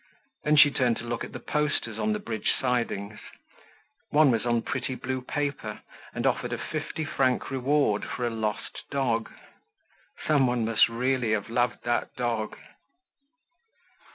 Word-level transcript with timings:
Then 0.43 0.55
she 0.55 0.71
turned 0.71 0.97
to 0.97 1.03
look 1.03 1.23
at 1.23 1.31
the 1.31 1.39
posters 1.39 1.99
on 1.99 2.11
the 2.11 2.17
bridge 2.17 2.53
sidings. 2.59 3.19
One 4.09 4.31
was 4.31 4.47
on 4.47 4.63
pretty 4.63 4.95
blue 4.95 5.21
paper 5.21 5.81
and 6.11 6.25
offered 6.25 6.51
a 6.53 6.57
fifty 6.57 7.05
franc 7.05 7.51
reward 7.51 8.03
for 8.05 8.25
a 8.25 8.31
lost 8.31 8.81
dog. 8.89 9.31
Someone 10.25 10.65
must 10.65 10.87
have 10.87 10.95
really 10.95 11.37
loved 11.37 11.83
that 11.83 12.15
dog! 12.15 12.57